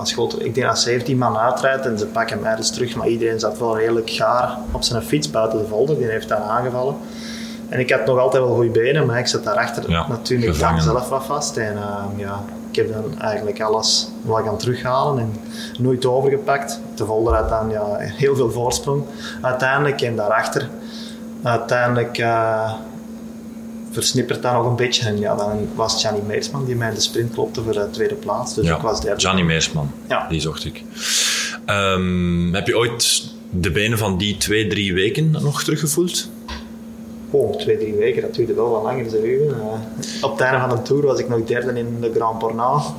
schoot, 0.03 0.45
ik 0.45 0.55
denk 0.55 0.67
dat 0.67 0.79
17 0.79 1.19
man 1.19 1.37
uitrijdt 1.37 1.87
en 1.87 1.99
ze 1.99 2.07
pakken 2.07 2.41
mij 2.41 2.57
dus 2.57 2.71
terug, 2.71 2.97
maar 2.97 3.09
iedereen 3.09 3.41
zat 3.41 3.59
wel 3.59 3.79
redelijk 3.79 4.11
gaar 4.11 4.59
op 4.73 4.83
zijn 4.83 5.03
fiets 5.03 5.31
buiten 5.31 5.59
de 5.59 5.67
volder, 5.67 5.97
die 5.97 6.07
heeft 6.07 6.29
daar 6.29 6.41
aangevallen. 6.41 6.97
En 7.69 7.81
ik 7.81 7.91
had 7.91 8.07
nog 8.07 8.19
altijd 8.19 8.43
wel 8.43 8.55
goede 8.55 8.71
benen, 8.71 9.07
maar 9.07 9.19
ik 9.19 9.27
zat 9.27 9.45
daarachter 9.45 9.91
ja, 9.91 10.09
natuurlijk 10.09 10.55
zelf 10.79 11.09
wat 11.09 11.27
vast. 11.27 11.57
En 11.57 11.75
uh, 11.75 12.05
ja, 12.17 12.45
ik 12.71 12.77
heb 12.77 12.93
dan 12.93 13.21
eigenlijk 13.21 13.61
alles 13.61 14.09
wat 14.23 14.45
gaan 14.45 14.59
terughalen 14.59 15.19
en 15.19 15.33
nooit 15.79 16.07
overgepakt. 16.07 16.81
De 16.95 17.05
volder 17.05 17.35
had 17.35 17.49
dan 17.49 17.71
ja, 17.71 17.97
heel 17.99 18.37
veel 18.37 18.51
voorsprong 18.51 19.05
uiteindelijk. 19.41 20.01
En 20.01 20.17
daarachter 20.17 20.69
uiteindelijk 21.43 22.19
uh, 22.19 22.73
versnippert 23.91 24.43
dat 24.43 24.53
nog 24.53 24.67
een 24.67 24.77
beetje. 24.77 25.07
En 25.07 25.19
ja, 25.19 25.35
dan 25.35 25.69
was 25.75 26.01
Gianni 26.01 26.21
Meersman 26.27 26.65
die 26.65 26.77
mij 26.77 26.95
de 26.95 27.01
sprint 27.01 27.33
klopte 27.33 27.63
voor 27.63 27.73
de 27.73 27.89
tweede 27.91 28.15
plaats. 28.15 28.55
Dus 28.55 28.67
ja, 28.67 28.77
ik 28.77 28.83
was 28.83 29.01
derde. 29.01 29.21
Gianni 29.21 29.43
Meersman, 29.43 29.91
ja. 30.09 30.27
die 30.29 30.41
zocht 30.41 30.65
ik. 30.65 30.83
Um, 31.67 32.55
heb 32.55 32.67
je 32.67 32.77
ooit 32.77 33.31
de 33.51 33.71
benen 33.71 33.99
van 33.99 34.19
die 34.19 34.37
twee, 34.37 34.67
drie 34.67 34.95
weken 34.95 35.31
nog 35.31 35.63
teruggevoeld? 35.63 36.29
Oh, 37.41 37.57
twee, 37.57 37.79
drie 37.79 37.95
weken, 37.95 38.23
dat 38.23 38.35
duurde 38.35 38.55
wel 38.55 38.71
wat 38.71 38.83
langer. 38.83 39.11
Zeg. 39.11 39.21
Uh, 39.21 39.53
op 40.21 40.31
het 40.31 40.41
einde 40.41 40.69
van 40.69 40.77
de 40.77 40.83
tour 40.83 41.07
was 41.07 41.19
ik 41.19 41.29
nog 41.29 41.45
derde 41.45 41.79
in 41.79 41.97
de 42.01 42.13
Grand 42.15 42.39
Pornaal. 42.39 42.95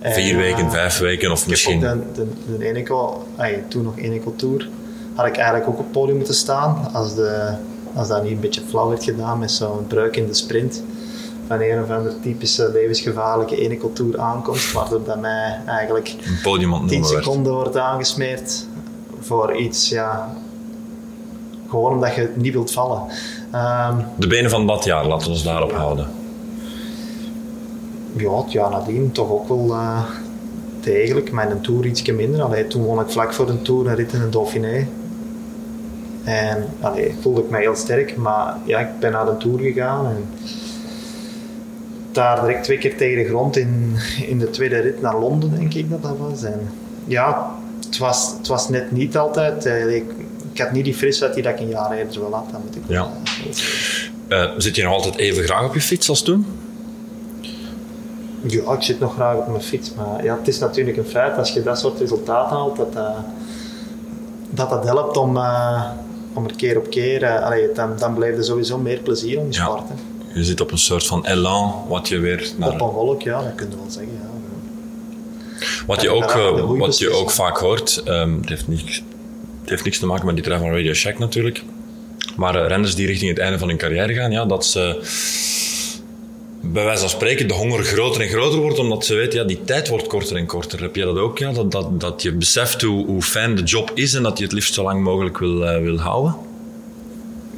Vier 0.00 0.36
weken, 0.36 0.64
uh, 0.64 0.70
vijf 0.70 0.98
weken 0.98 1.30
of 1.30 1.46
misschien... 1.46 1.80
de, 1.80 1.98
de, 2.14 2.26
de 2.58 2.64
Eneco, 2.64 3.26
ay, 3.36 3.64
toen 3.68 3.82
nog 3.82 3.98
Eneco 3.98 4.32
Tour, 4.36 4.68
had 5.14 5.26
ik 5.26 5.36
eigenlijk 5.36 5.68
ook 5.68 5.78
op 5.78 5.84
het 5.84 5.92
podium 5.92 6.16
moeten 6.16 6.34
staan. 6.34 6.88
Als, 6.92 7.14
de, 7.14 7.54
als 7.94 8.08
dat 8.08 8.22
niet 8.22 8.32
een 8.32 8.40
beetje 8.40 8.62
flauw 8.68 8.88
werd 8.88 9.04
gedaan 9.04 9.38
met 9.38 9.50
zo'n 9.50 9.86
breuk 9.86 10.16
in 10.16 10.26
de 10.26 10.34
sprint 10.34 10.82
van 11.46 11.60
een 11.60 11.82
of 11.82 11.90
andere 11.90 12.20
typische 12.20 12.70
levensgevaarlijke 12.72 13.56
Eneco 13.56 13.92
Tour 13.92 14.20
aankomst, 14.20 14.72
waardoor 14.72 15.04
dat 15.04 15.20
mij 15.20 15.60
eigenlijk 15.66 16.14
een 16.24 16.38
podium 16.42 16.86
10 16.86 17.04
seconden 17.04 17.52
wordt 17.52 17.76
aangesmeerd 17.76 18.66
voor 19.20 19.56
iets, 19.56 19.88
ja, 19.88 20.36
gewoon 21.68 21.92
omdat 21.92 22.14
je 22.14 22.30
niet 22.34 22.52
wilt 22.52 22.72
vallen. 22.72 23.02
Um, 23.54 24.04
de 24.16 24.26
benen 24.26 24.50
van 24.50 24.66
dat 24.66 24.84
jaar, 24.84 25.06
laten 25.06 25.26
we 25.26 25.32
ons 25.32 25.42
daarop 25.42 25.72
houden. 25.72 26.06
Ja, 28.16 28.36
het 28.36 28.52
jaar 28.52 28.70
nadien 28.70 29.12
toch 29.12 29.30
ook 29.30 29.48
wel 29.48 29.66
uh, 29.68 30.02
degelijk. 30.80 31.30
Een 31.32 31.60
Tour 31.60 31.86
ietsje 31.86 32.12
minder. 32.12 32.42
Allee, 32.42 32.66
toen 32.66 32.82
won 32.82 33.00
ik 33.00 33.10
vlak 33.10 33.32
voor 33.32 33.46
de 33.46 33.62
Tour 33.62 33.88
een 33.88 33.94
rit 33.94 34.12
in 34.12 34.20
de 34.20 34.28
Dauphiné. 34.28 34.86
En 36.24 36.66
allee, 36.80 37.14
voelde 37.20 37.40
ik 37.40 37.50
mij 37.50 37.60
heel 37.60 37.74
sterk. 37.74 38.16
Maar 38.16 38.56
ja, 38.64 38.78
ik 38.78 38.98
ben 39.00 39.12
naar 39.12 39.24
de 39.24 39.36
Tour 39.36 39.58
gegaan. 39.58 40.06
En 40.06 40.24
daar 42.12 42.40
direct 42.40 42.64
twee 42.64 42.78
keer 42.78 42.96
tegen 42.96 43.22
de 43.22 43.28
grond 43.28 43.56
in, 43.56 43.96
in 44.26 44.38
de 44.38 44.50
tweede 44.50 44.78
rit 44.78 45.00
naar 45.02 45.18
Londen, 45.18 45.50
denk 45.50 45.74
ik 45.74 45.90
dat 45.90 46.02
dat 46.02 46.16
was. 46.18 46.42
En 46.42 46.60
ja, 47.04 47.50
het 47.86 47.98
was, 47.98 48.34
het 48.38 48.46
was 48.48 48.68
net 48.68 48.90
niet 48.90 49.16
altijd. 49.16 49.64
Ik, 49.64 50.04
ik 50.52 50.58
had 50.58 50.72
niet 50.72 50.84
die 50.84 50.94
frisheid 50.94 51.34
die 51.34 51.42
dat 51.42 51.52
ik 51.52 51.60
een 51.60 51.68
jaar 51.68 51.92
eerder 51.92 52.20
wel 52.20 52.34
had. 52.34 52.50
Dan 52.50 52.60
moet 52.64 52.76
ik 52.76 52.82
ja. 52.86 53.08
Uh, 54.28 54.50
zit 54.56 54.76
je 54.76 54.82
nog 54.82 54.92
altijd 54.92 55.16
even 55.16 55.44
graag 55.44 55.64
op 55.64 55.74
je 55.74 55.80
fiets 55.80 56.08
als 56.08 56.22
toen? 56.22 56.46
Ja, 58.40 58.72
ik 58.72 58.82
zit 58.82 59.00
nog 59.00 59.14
graag 59.14 59.36
op 59.36 59.48
mijn 59.48 59.62
fiets. 59.62 59.94
Maar 59.94 60.24
ja, 60.24 60.36
het 60.38 60.48
is 60.48 60.58
natuurlijk 60.58 60.96
een 60.96 61.04
feit, 61.04 61.36
als 61.36 61.52
je 61.52 61.62
dat 61.62 61.78
soort 61.78 61.98
resultaten 61.98 62.56
haalt, 62.56 62.76
dat 62.76 62.94
uh, 62.94 63.18
dat, 64.50 64.70
dat 64.70 64.84
helpt 64.84 65.16
om, 65.16 65.36
uh, 65.36 65.90
om 66.32 66.44
er 66.44 66.56
keer 66.56 66.78
op 66.78 66.90
keer... 66.90 67.40
allee, 67.40 67.72
dan, 67.74 67.96
dan 67.98 68.14
blijft 68.14 68.38
er 68.38 68.44
sowieso 68.44 68.78
meer 68.78 68.98
plezier 68.98 69.38
om 69.38 69.50
te 69.50 69.58
sporten. 69.58 69.98
je 70.34 70.44
zit 70.44 70.60
op 70.60 70.70
een 70.70 70.78
soort 70.78 71.06
van 71.06 71.26
elan, 71.26 71.74
wat 71.88 72.08
je 72.08 72.18
weer 72.18 72.52
naar... 72.56 72.72
Op 72.72 72.80
een 72.80 72.88
wolk, 72.88 73.22
ja, 73.22 73.42
dat 73.42 73.54
kun 73.54 73.70
je 73.70 73.76
wel 73.76 73.90
zeggen. 73.90 74.12
Ja. 74.12 74.30
Wat 75.86 76.00
je 76.00 76.06
Ja, 76.06 76.14
ook, 76.14 76.30
eh, 76.30 76.78
wat 76.78 76.98
je 76.98 77.10
ook 77.10 77.30
vaak 77.30 77.56
hoort, 77.56 78.02
ehm, 78.04 78.36
het, 78.36 78.48
heeft 78.48 78.68
niks, 78.68 79.02
het 79.60 79.70
heeft 79.70 79.84
niks 79.84 79.98
te 79.98 80.06
maken 80.06 80.26
met 80.26 80.34
die 80.34 80.44
trui 80.44 80.60
van 80.60 80.70
Radio 80.70 80.92
Shack 80.92 81.18
natuurlijk, 81.18 81.64
maar 82.36 82.54
eh, 82.54 82.66
renners 82.68 82.94
die 82.94 83.06
richting 83.06 83.30
het 83.30 83.38
einde 83.38 83.58
van 83.58 83.68
hun 83.68 83.76
carrière 83.76 84.14
gaan, 84.14 84.30
ja, 84.30 84.46
dat 84.46 84.66
ze 84.66 85.00
bij 86.60 86.84
wijze 86.84 87.00
van 87.00 87.10
spreken 87.10 87.48
de 87.48 87.54
honger 87.54 87.84
groter 87.84 88.20
en 88.20 88.28
groter 88.28 88.58
wordt, 88.60 88.78
omdat 88.78 89.04
ze 89.04 89.14
weten, 89.14 89.38
ja, 89.38 89.44
die 89.44 89.64
tijd 89.64 89.88
wordt 89.88 90.06
korter 90.06 90.36
en 90.36 90.46
korter. 90.46 90.80
Heb 90.80 90.96
je 90.96 91.04
dat 91.04 91.18
ook, 91.18 91.38
ja? 91.38 91.52
Dat, 91.52 91.72
dat, 91.72 92.00
dat 92.00 92.22
je 92.22 92.32
beseft 92.32 92.82
hoe, 92.82 93.06
hoe 93.06 93.22
fijn 93.22 93.54
de 93.54 93.62
job 93.62 93.90
is 93.94 94.14
en 94.14 94.22
dat 94.22 94.38
je 94.38 94.44
het 94.44 94.52
liefst 94.52 94.74
zo 94.74 94.82
lang 94.82 95.02
mogelijk 95.02 95.38
wil, 95.38 95.66
eh, 95.66 95.80
wil 95.80 95.98
houden? 95.98 96.36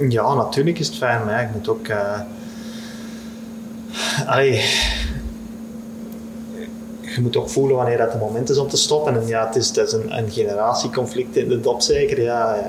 Ja, 0.09 0.35
natuurlijk 0.35 0.79
is 0.79 0.87
het 0.87 0.97
fijn, 0.97 1.25
maar 1.25 1.41
je 1.41 1.49
moet 1.53 1.69
ook. 1.69 1.89
eh 1.89 2.21
je 7.15 7.21
moet 7.21 7.37
ook 7.37 7.51
voelen 7.51 7.77
wanneer 7.77 7.99
dat 7.99 8.13
het 8.13 8.21
moment 8.21 8.51
is 8.51 8.59
om 8.59 8.69
te 8.69 8.77
stoppen. 8.77 9.15
En 9.15 9.27
ja, 9.27 9.47
het 9.47 9.57
is, 9.57 9.73
is 9.73 9.93
een, 9.93 10.17
een 10.17 10.31
generatieconflict 10.31 11.37
in 11.37 11.49
de 11.49 11.61
dop 11.61 11.81
zeker. 11.81 12.23
Ja. 12.23 12.67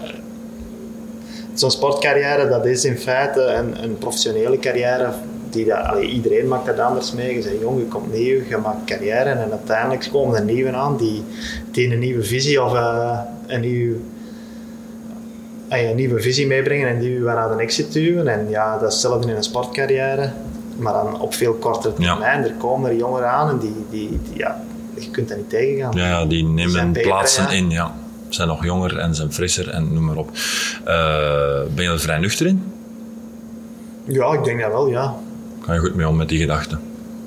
Zo'n 1.55 1.71
sportcarrière, 1.71 2.47
dat 2.50 2.65
is 2.65 2.85
in 2.85 2.97
feite 2.97 3.41
een, 3.41 3.83
een 3.83 3.97
professionele 3.97 4.59
carrière. 4.59 5.09
Die 5.50 5.65
dat, 5.65 5.77
allee, 5.83 6.07
iedereen 6.09 6.47
maakt 6.47 6.65
dat 6.65 6.79
anders 6.79 7.12
mee. 7.12 7.35
Je 7.38 7.43
bent 7.43 7.59
jong, 7.62 7.79
je 7.79 7.85
komt 7.85 8.13
nieuw, 8.13 8.39
je 8.50 8.57
maakt 8.63 8.83
carrière. 8.85 9.29
En 9.29 9.51
uiteindelijk 9.51 10.07
komen 10.12 10.35
er 10.38 10.43
nieuwe 10.43 10.71
aan 10.74 10.97
die, 10.97 11.24
die 11.71 11.91
een 11.93 12.00
nieuwe 12.00 12.24
visie 12.24 12.63
of 12.63 12.74
eh, 12.74 13.19
een 13.47 13.62
nieuw 13.62 13.95
een 15.69 15.95
nieuwe 15.95 16.21
visie 16.21 16.47
meebrengen 16.47 16.88
en 16.89 17.00
die 17.00 17.13
je 17.13 17.19
weer 17.24 17.35
aan 17.38 17.57
de 17.57 17.63
exit 17.63 17.93
duwen. 17.93 18.27
En 18.27 18.50
ja, 18.50 18.71
dat 18.77 18.88
is 18.88 18.93
hetzelfde 18.93 19.29
in 19.29 19.35
een 19.35 19.43
sportcarrière, 19.43 20.29
maar 20.77 20.93
dan 20.93 21.21
op 21.21 21.33
veel 21.33 21.53
kortere 21.53 21.93
Ja. 21.97 22.12
termijn. 22.12 22.43
Er 22.43 22.53
komen 22.53 22.89
er 22.89 22.95
jongeren 22.95 23.29
aan 23.29 23.50
en 23.50 23.57
die, 23.57 23.74
die, 23.89 24.09
die- 24.09 24.38
ja, 24.38 24.62
je 25.00 25.09
kunt 25.12 25.27
dat 25.27 25.38
niet 25.38 25.50
tegengaan. 25.50 25.91
Ja, 25.95 26.07
ja 26.07 26.25
die 26.25 26.43
nemen 26.43 26.91
plaatsen 26.91 27.50
in, 27.51 27.69
ja. 27.69 27.93
Zijn 28.36 28.48
nog 28.48 28.63
jonger 28.63 28.98
en 28.98 29.15
zijn 29.15 29.34
frisser 29.34 29.70
en 29.70 29.94
noem 29.94 30.06
maar 30.06 30.15
op. 30.15 30.30
Eh, 30.84 31.62
ben 31.75 31.84
je 31.84 31.89
er 31.89 32.00
vrij 32.00 32.18
nuchter 32.18 32.46
in? 32.46 32.63
Ja, 34.04 34.34
ik 34.34 34.44
denk 34.44 34.62
dat 34.62 34.72
wel, 34.72 34.88
ja. 34.88 35.15
Ga 35.62 35.74
je 35.74 35.80
goed 35.80 35.96
mee 35.96 36.08
om 36.08 36.15
met 36.15 36.30
die 36.30 36.39
gedachten? 36.39 36.80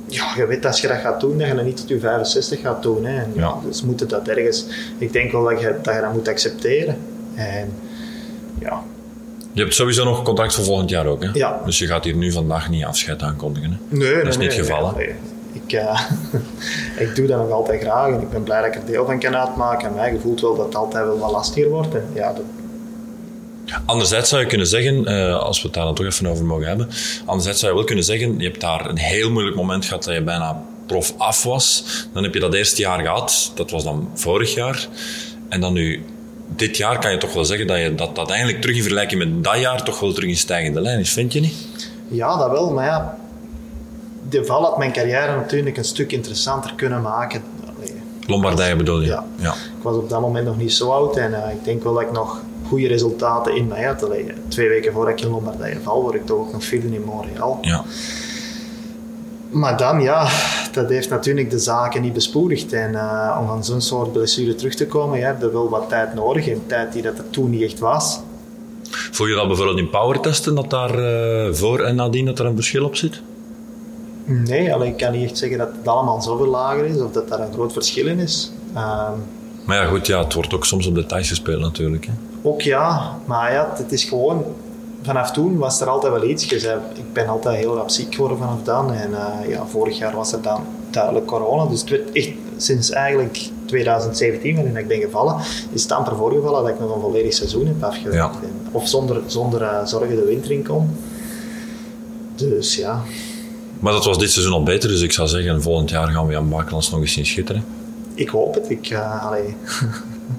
Ja, 0.07 0.33
je 0.37 0.47
weet 0.47 0.67
als 0.67 0.81
je 0.81 0.89
dat 0.89 0.97
gaat 0.97 1.21
doen, 1.21 1.39
dat 1.39 1.49
je 1.49 1.55
dat 1.55 1.65
niet 1.65 1.77
tot 1.77 1.89
je 1.89 2.01
65 2.01 2.61
gaat 2.61 2.83
doen. 2.83 3.05
Hè. 3.05 3.23
En, 3.23 3.33
ja. 3.35 3.55
Dus 3.67 3.83
moet 3.83 4.01
het 4.01 4.11
dat 4.11 4.29
ergens... 4.29 4.67
Ik 4.99 5.13
denk 5.13 5.33
wel 5.33 5.45
dat 5.45 5.61
je 5.61 5.75
dat, 5.83 5.95
je 5.95 6.01
dat 6.01 6.13
moet 6.13 6.29
accepteren. 6.29 6.97
En 7.35 7.73
ja, 8.59 8.83
Je 9.53 9.61
hebt 9.61 9.75
sowieso 9.75 10.05
nog 10.05 10.23
contract 10.23 10.55
voor 10.55 10.65
volgend 10.65 10.91
jaar 10.91 11.07
ook, 11.07 11.23
hè? 11.23 11.31
Ja. 11.33 11.61
Dus 11.65 11.79
je 11.79 11.87
gaat 11.87 12.05
hier 12.05 12.17
nu 12.17 12.33
vandaag 12.33 12.69
niet 12.69 12.85
afscheid 12.85 13.23
aankondigen, 13.23 13.71
hè? 13.71 13.97
Nee, 13.97 14.15
nee, 14.15 14.23
is 14.23 14.37
niet 14.37 14.49
nee, 14.49 14.59
het 14.59 14.67
geval, 14.67 14.95
nee, 14.97 15.07
nee. 15.07 15.17
Ik, 15.53 15.73
eh, 15.73 16.01
ik 17.05 17.15
doe 17.15 17.27
dat 17.27 17.39
nog 17.39 17.51
altijd 17.51 17.81
graag 17.81 18.13
en 18.13 18.21
ik 18.21 18.31
ben 18.31 18.43
blij 18.43 18.61
dat 18.61 18.75
ik 18.75 18.75
er 18.75 18.87
deel 18.87 19.07
van 19.07 19.19
kan 19.19 19.37
uitmaken. 19.37 19.89
En 19.89 19.95
mij 19.95 20.11
gevoelt 20.11 20.41
wel 20.41 20.57
dat 20.57 20.67
het 20.67 20.75
altijd 20.75 21.05
wel 21.05 21.19
wat 21.19 21.31
lastiger 21.31 21.71
wordt. 21.71 21.95
En 21.95 22.11
ja, 22.15 22.33
dat, 22.33 22.45
Anderzijds 23.85 24.29
zou 24.29 24.43
je 24.43 24.49
kunnen 24.49 24.67
zeggen, 24.67 25.05
eh, 25.05 25.39
als 25.39 25.57
we 25.57 25.65
het 25.65 25.75
daar 25.75 25.85
dan 25.85 25.95
toch 25.95 26.07
even 26.07 26.27
over 26.27 26.45
mogen 26.45 26.67
hebben, 26.67 26.89
anderzijds 27.25 27.59
zou 27.59 27.71
je 27.73 27.79
wel 27.79 27.87
kunnen 27.87 28.05
zeggen, 28.05 28.39
je 28.39 28.45
hebt 28.45 28.61
daar 28.61 28.89
een 28.89 28.99
heel 28.99 29.31
moeilijk 29.31 29.57
moment 29.57 29.85
gehad 29.85 30.05
dat 30.05 30.15
je 30.15 30.23
bijna 30.23 30.63
prof 30.87 31.15
af 31.19 31.43
was. 31.43 31.85
Dan 32.13 32.23
heb 32.23 32.35
je 32.35 32.41
dat 32.41 32.55
eerste 32.55 32.83
jaar 32.83 33.01
gehad, 33.01 33.53
dat 33.55 33.71
was 33.71 33.85
dan 33.85 34.11
vorig 34.15 34.55
jaar. 34.55 34.89
En 35.49 35.61
dan 35.61 35.73
nu, 35.73 36.05
dit 36.47 36.77
jaar 36.77 36.99
kan 36.99 37.11
je 37.11 37.19
toch 37.19 37.33
wel 37.33 37.45
zeggen 37.45 37.67
dat 37.67 37.79
je 37.79 37.95
dat, 37.95 38.17
dat 38.17 38.31
eigenlijk 38.31 38.61
terug 38.61 38.77
in 38.77 38.83
vergelijking 38.83 39.25
met 39.25 39.45
dat 39.45 39.59
jaar 39.59 39.85
toch 39.85 40.01
wel 40.01 40.13
terug 40.13 40.29
in 40.29 40.37
stijgende 40.37 40.81
lijn 40.81 41.01
is, 41.01 41.13
vind 41.13 41.33
je 41.33 41.41
niet? 41.41 41.67
ja, 42.09 42.37
dat 42.37 42.51
wel. 42.51 42.73
Maar 42.73 42.85
ja, 42.85 43.19
de 44.29 44.45
val 44.45 44.63
had 44.63 44.79
mijn 44.79 44.93
carrière 44.93 45.37
natuurlijk 45.37 45.77
een 45.77 45.85
stuk 45.85 46.13
interessanter 46.13 46.73
kunnen 46.77 47.03
maken. 47.03 47.43
Allee, 47.77 47.93
Lombardije 48.27 48.77
bedoel 48.77 49.01
je? 49.01 49.07
Ja. 49.07 49.25
ja. 49.37 49.53
Ik 49.53 49.83
was 49.83 49.97
op 49.97 50.09
dat 50.09 50.21
moment 50.21 50.47
nog 50.47 50.57
niet 50.57 50.73
zo 50.73 50.91
oud 50.91 51.17
en 51.17 51.45
eh, 51.45 51.53
ik 51.53 51.65
denk 51.65 51.83
wel 51.83 51.95
dat 51.95 52.03
ik 52.03 52.13
nog 52.13 52.41
goede 52.69 52.87
resultaten 52.87 53.57
in 53.57 53.67
mij 53.67 53.85
had. 53.85 54.05
Allee, 54.05 54.27
twee 54.49 54.69
weken 54.69 54.93
voordat 54.93 55.19
ik 55.19 55.25
in 55.25 55.31
Lombardije 55.31 55.81
val, 55.83 56.03
word 56.03 56.15
ik 56.15 56.27
toch 56.27 56.39
ook 56.39 56.53
nog 56.53 56.65
vierde 56.65 56.95
in 56.95 57.05
Montreal. 57.05 57.59
ja. 57.61 57.85
Maar 59.51 59.77
dan, 59.77 60.01
ja, 60.01 60.29
dat 60.73 60.89
heeft 60.89 61.09
natuurlijk 61.09 61.51
de 61.51 61.59
zaken 61.59 62.03
niet 62.03 62.13
bespoedigd. 62.13 62.73
En 62.73 62.95
eh, 62.95 63.39
om 63.41 63.49
aan 63.49 63.65
zo'n 63.65 63.81
soort 63.81 64.13
blessure 64.13 64.55
terug 64.55 64.75
te 64.75 64.87
komen, 64.87 65.19
je 65.19 65.51
wel 65.53 65.69
wat 65.69 65.89
tijd 65.89 66.15
nodig. 66.15 66.49
En 66.49 66.63
tijd 66.67 66.93
die 66.93 67.03
dat 67.03 67.19
er 67.19 67.31
toen 67.31 67.51
niet 67.51 67.63
echt 67.63 67.79
was. 67.79 68.21
Voel 68.91 69.27
je 69.27 69.35
dat 69.35 69.47
bijvoorbeeld 69.47 69.79
in 69.79 69.91
powertesten, 69.91 70.55
dat 70.55 70.71
daar 70.71 70.99
eh, 70.99 71.53
voor 71.55 71.81
en 71.81 71.95
nadien 71.95 72.25
dat 72.25 72.39
er 72.39 72.47
een 72.47 72.55
verschil 72.55 72.85
op 72.85 72.97
zit? 72.97 73.21
Nee, 74.29 74.75
alleen 74.75 74.89
ik 74.89 74.97
kan 74.97 75.13
niet 75.13 75.25
echt 75.29 75.39
zeggen 75.39 75.59
dat 75.59 75.69
het 75.79 75.89
allemaal 75.89 76.23
zoveel 76.23 76.47
lager 76.47 76.85
is 76.85 77.01
of 77.01 77.13
dat 77.13 77.29
daar 77.29 77.41
een 77.41 77.53
groot 77.53 77.73
verschil 77.73 78.07
in 78.07 78.19
is. 78.19 78.53
Ehm, 78.75 79.13
Maar 79.65 79.77
ja, 79.77 79.85
goed, 79.85 80.07
ja, 80.07 80.23
het 80.25 80.35
wordt 80.35 80.55
ook 80.55 80.65
soms 80.65 80.87
op 80.87 80.95
details 80.95 81.29
gespeeld 81.29 81.61
natuurlijk. 81.61 82.07
Hè. 82.07 82.13
ook 82.43 82.61
ja, 82.61 83.17
maar 83.25 83.53
ja, 83.53 83.73
het 83.77 83.93
is 83.93 84.05
gewoon... 84.05 84.45
Vanaf 85.03 85.31
toen 85.33 85.57
was 85.59 85.81
er 85.81 85.89
altijd 85.89 86.13
wel 86.13 86.25
iets. 86.29 86.47
Ik 86.53 87.13
ben 87.13 87.29
altijd 87.29 87.57
heel 87.59 87.75
rap 87.77 87.91
ziek 87.91 88.15
geworden 88.15 88.39
vanaf 88.39 88.63
dan. 88.63 88.93
En 88.93 89.15
eh, 89.15 89.49
ja, 89.49 89.67
vorig 89.67 89.99
jaar 89.99 90.17
was 90.17 90.33
er 90.33 90.43
dan 90.43 90.61
duidelijk 90.91 91.27
corona. 91.27 91.67
Dus 91.71 91.81
het 91.81 91.91
werd 91.91 92.13
echt 92.13 92.31
sinds 92.57 92.91
eigenlijk 92.91 93.49
2017, 93.67 94.55
waarin 94.55 94.77
ik 94.77 94.89
ben 94.89 95.01
gevallen, 95.01 95.37
is 95.73 95.83
het 95.83 95.93
amper 95.93 96.17
voorgevallen 96.17 96.63
dat 96.63 96.73
ik 96.73 96.81
nog 96.81 96.95
een 96.95 97.01
volledig 97.01 97.33
seizoen 97.35 97.67
heb. 97.67 97.93
Ja. 98.13 98.31
En- 98.43 98.67
Of 98.73 98.89
zonder, 98.89 99.21
zonder 99.27 99.63
eh, 99.63 99.85
zorgen 99.87 100.17
de 100.17 100.25
winter 100.25 100.51
in 100.51 100.67
kon. 100.67 100.91
Dus 102.35 102.77
ja, 102.77 103.03
Maar 103.81 103.93
dat 103.93 104.05
was 104.05 104.19
dit 104.19 104.31
seizoen 104.31 104.53
al 104.55 104.63
beter, 104.63 104.89
dus 104.89 105.01
ik 105.03 105.13
zou 105.13 105.29
zeggen, 105.29 105.63
volgend 105.63 105.91
jaar 105.91 106.09
gaan 106.09 106.27
we 106.27 106.33
Jan 106.33 106.49
Bakelands 106.49 106.91
nog 106.91 107.01
eens 107.01 107.13
zien 107.13 107.27
schitteren. 107.27 107.65
ik 108.15 108.29
hoop 108.29 108.55
het. 108.55 108.71
Ik, 108.71 108.87
eh, 108.91 109.27
allee. 109.27 109.47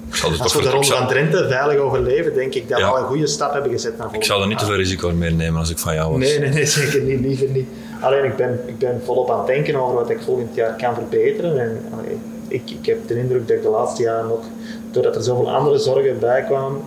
Ik 0.08 0.16
zou 0.16 0.38
Als 0.38 0.54
we 0.54 0.62
de 0.62 0.70
Ronde 0.70 0.86
van 0.86 1.06
Drenthe 1.06 1.48
veilig 1.48 1.76
overleven, 1.76 2.34
denk 2.34 2.54
ik 2.54 2.68
dat 2.68 2.78
Ja. 2.78 2.84
we 2.86 2.92
al 2.92 2.98
een 2.98 3.06
goede 3.06 3.26
stap 3.26 3.52
hebben 3.52 3.70
gezet 3.70 3.98
naar 3.98 4.08
Ik 4.12 4.24
zou 4.24 4.42
er 4.42 4.46
niet 4.48 4.58
te 4.58 4.64
veel 4.64 4.74
risico 4.76 5.10
meer 5.12 5.32
nemen 5.32 5.60
als 5.60 5.70
ik 5.70 5.78
van 5.78 5.94
jou 5.94 6.10
was. 6.10 6.18
Nee, 6.18 6.38
nee, 6.38 6.48
nee, 6.48 6.66
zeker 6.80 7.02
niet. 7.02 7.20
Liever 7.20 7.48
niet. 7.48 7.68
Alleen 8.00 8.24
ik 8.24 8.36
ben, 8.36 8.60
ik 8.66 8.78
ben 8.78 9.00
volop 9.04 9.30
aan 9.30 9.38
het 9.38 9.46
denken 9.46 9.76
over 9.76 9.94
wat 9.94 10.10
ik 10.10 10.20
volgend 10.24 10.54
jaar 10.54 10.76
kan 10.76 10.94
verbeteren. 10.94 11.60
En 11.60 11.80
allee, 11.92 12.16
ik, 12.48 12.62
ik 12.70 12.86
heb 12.86 13.08
de 13.08 13.18
indruk 13.18 13.48
dat 13.48 13.56
ik 13.56 13.62
de 13.62 13.68
laatste 13.68 14.02
jaren 14.02 14.28
nog, 14.28 14.40
doordat 14.90 15.16
er 15.16 15.22
zoveel 15.22 15.50
andere 15.50 15.78
zorgen 15.78 16.18
bij 16.18 16.42
kwamen, 16.42 16.80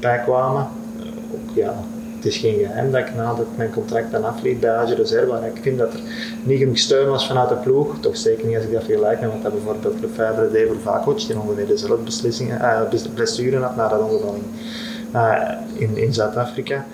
bij 0.00 0.18
kwamen 0.24 0.68
eh, 1.00 1.06
ook, 1.32 1.54
ja, 1.54 1.84
het 2.24 2.32
is 2.32 2.38
geen 2.38 2.58
geheim 2.58 2.90
dat 2.90 3.00
ik 3.00 3.14
nadat 3.14 3.46
mijn 3.56 3.70
contract 3.70 4.10
dan 4.10 4.24
afliep 4.24 4.60
bij 4.60 4.70
Age 4.70 4.94
Reserve, 4.94 5.46
ik 5.54 5.62
vind 5.62 5.78
dat 5.78 5.92
er 5.92 6.00
niet 6.42 6.58
genoeg 6.58 6.78
steun 6.78 7.08
was 7.08 7.26
vanuit 7.26 7.48
de 7.48 7.54
ploeg, 7.54 7.96
toch 8.00 8.16
zeker 8.16 8.46
niet 8.46 8.56
als 8.56 8.64
ik 8.64 8.72
dat 8.72 8.84
vergelijk 8.84 9.20
met 9.20 9.30
wat 9.30 9.42
dat 9.42 9.52
bijvoorbeeld 9.52 10.00
Lefebvre 10.00 10.50
deed 10.50 10.66
voor 10.66 10.80
Vakoc, 10.80 11.26
die 11.26 11.38
ongeveer 11.38 11.66
dezelfde 11.66 12.04
beslissingen, 12.04 12.60
eh, 12.60 12.88
bes- 12.90 13.08
blessuren 13.14 13.62
had 13.62 13.76
na 13.76 13.88
dat 13.88 14.00
ongeval 14.00 14.34
in, 14.34 14.44
eh, 15.12 15.50
in, 15.74 15.96
in 15.96 16.14
Zuid-Afrika. 16.14 16.84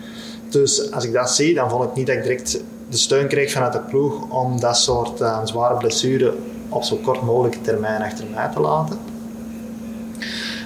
Dus 0.48 0.92
als 0.92 1.04
ik 1.04 1.12
dat 1.12 1.30
zie, 1.30 1.54
dan 1.54 1.70
vond 1.70 1.84
ik 1.84 1.94
niet 1.94 2.06
dat 2.06 2.16
ik 2.16 2.22
direct 2.22 2.62
de 2.88 2.96
steun 2.96 3.28
kreeg 3.28 3.52
vanuit 3.52 3.72
de 3.72 3.80
ploeg 3.80 4.30
om 4.30 4.60
dat 4.60 4.76
soort 4.76 5.20
eh, 5.20 5.40
zware 5.44 5.76
blessure 5.76 6.34
op 6.68 6.82
zo 6.82 6.96
kort 6.96 7.22
mogelijke 7.22 7.60
termijn 7.60 8.02
achter 8.02 8.24
mij 8.34 8.48
te 8.54 8.60
laten. 8.60 8.98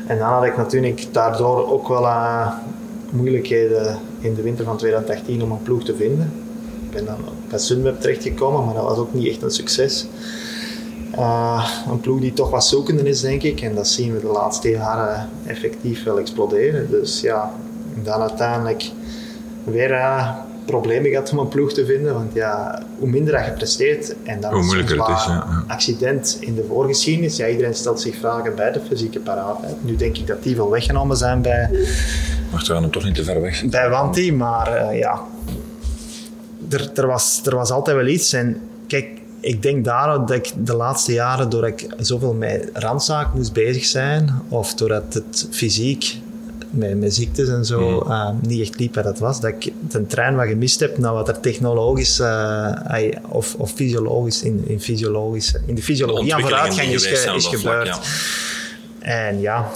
En 0.06 0.18
dan 0.18 0.28
had 0.28 0.44
ik 0.44 0.56
natuurlijk 0.56 1.06
daardoor 1.12 1.72
ook 1.72 1.88
wel 1.88 2.04
eh, 2.04 2.52
moeilijkheden 3.10 3.98
in 4.24 4.34
de 4.34 4.42
winter 4.42 4.64
van 4.64 4.76
2018 4.76 5.42
om 5.42 5.50
een 5.50 5.62
ploeg 5.62 5.84
te 5.84 5.94
vinden. 5.94 6.32
Ik 6.84 6.90
ben 6.90 7.04
dan 7.04 7.18
bij 7.48 7.58
Sunweb 7.58 8.00
terechtgekomen, 8.00 8.64
maar 8.64 8.74
dat 8.74 8.84
was 8.84 8.98
ook 8.98 9.14
niet 9.14 9.28
echt 9.28 9.42
een 9.42 9.50
succes. 9.50 10.06
Eh, 11.10 11.68
een 11.88 12.00
ploeg 12.00 12.20
die 12.20 12.32
toch 12.32 12.50
wat 12.50 12.66
zoekende 12.66 13.02
is, 13.02 13.20
denk 13.20 13.42
ik. 13.42 13.60
En 13.60 13.74
dat 13.74 13.88
zien 13.88 14.14
we 14.14 14.20
de 14.20 14.26
laatste 14.26 14.70
jaren 14.70 15.28
effectief 15.46 16.04
wel 16.04 16.18
exploderen. 16.18 16.90
Dus 16.90 17.20
ja, 17.20 17.52
dan 18.02 18.20
uiteindelijk 18.20 18.90
weer 19.64 19.92
eh, 19.92 20.30
problemen 20.64 21.10
gehad 21.10 21.32
om 21.32 21.38
een 21.38 21.48
ploeg 21.48 21.72
te 21.72 21.86
vinden. 21.86 22.14
Want 22.14 22.32
ja, 22.34 22.82
hoe 22.98 23.08
minder 23.08 23.32
dat 23.32 23.44
je 23.44 23.52
presteert 23.52 24.14
en 24.22 24.40
dan 24.40 24.52
Hoe 24.52 24.58
zo'n 24.58 24.66
moeilijker 24.66 25.06
het 25.06 25.16
is, 25.16 25.24
ja. 25.24 25.64
accident 25.66 26.36
in 26.40 26.54
de 26.54 26.64
voorgeschiedenis. 26.68 27.36
Ja, 27.36 27.48
iedereen 27.48 27.74
stelt 27.74 28.00
zich 28.00 28.16
vragen 28.16 28.54
bij 28.54 28.72
de 28.72 28.80
fysieke 28.88 29.18
paraatheid. 29.18 29.74
Nu 29.80 29.96
denk 29.96 30.16
ik 30.16 30.26
dat 30.26 30.42
die 30.42 30.56
wel 30.56 30.70
weggenomen 30.70 31.16
zijn 31.16 31.42
bij, 31.42 31.70
Wacht, 32.54 32.66
we 32.66 32.72
gaan 32.72 32.82
hem 32.82 32.90
toch 32.92 33.04
niet 33.04 33.14
te 33.14 33.24
ver 33.24 33.40
weg. 33.40 33.64
bij 33.64 33.88
Wanti, 33.88 34.32
maar 34.32 34.66
eh, 34.76 34.98
ja, 34.98 35.20
er, 36.70 36.90
er, 36.94 37.06
was, 37.06 37.40
er 37.44 37.56
was 37.56 37.70
altijd 37.70 37.96
wel 37.96 38.06
iets. 38.06 38.32
En 38.32 38.60
kijk, 38.86 39.06
ik 39.40 39.62
denk 39.62 39.84
daarom 39.84 40.26
dat 40.26 40.36
ik 40.36 40.52
de 40.66 40.74
laatste 40.76 41.12
jaren, 41.12 41.50
doordat 41.50 41.70
ik 41.70 41.86
zoveel 41.98 42.32
met 42.34 42.70
randzaken 42.72 43.30
moest 43.36 43.52
bezig 43.52 43.84
zijn, 43.84 44.30
of 44.48 44.74
doordat 44.74 45.14
het 45.14 45.48
fysiek 45.50 46.18
met, 46.70 46.98
met 47.00 47.14
ziektes 47.14 47.48
en 47.48 47.64
zo 47.64 48.00
eh, 48.00 48.28
niet 48.40 48.60
echt 48.60 48.78
liep 48.78 48.94
wat 48.94 49.04
het 49.04 49.18
was, 49.18 49.40
dat 49.40 49.50
ik 49.58 49.72
de 49.88 50.06
trein 50.06 50.36
wat 50.36 50.46
gemist 50.46 50.80
heb 50.80 50.98
naar 50.98 51.12
wat 51.12 51.28
er 51.28 51.40
technologisch 51.40 52.18
eh, 52.20 52.72
of, 53.28 53.54
of 53.54 53.72
fysiologisch 53.72 54.42
in, 54.42 54.64
in, 54.66 54.80
fysiologisch, 54.80 55.54
in 55.66 55.74
de 55.74 55.82
fysiologie 55.82 56.34
aan 56.34 56.40
vooruitgang 56.40 56.88
is, 56.88 57.06
ge- 57.06 57.12
is 57.12 57.24
dat 57.24 57.44
gebeurd. 57.44 57.98
En 58.98 59.40
ja, 59.40 59.70